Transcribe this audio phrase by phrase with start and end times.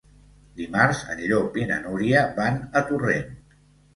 [0.59, 3.31] Dimarts en Llop i na Núria van a Torrent.